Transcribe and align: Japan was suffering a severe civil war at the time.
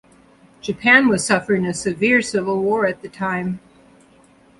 Japan 0.61 1.09
was 1.09 1.23
suffering 1.23 1.63
a 1.63 1.75
severe 1.75 2.23
civil 2.23 2.59
war 2.63 2.87
at 2.87 3.03
the 3.03 3.07
time. 3.07 3.59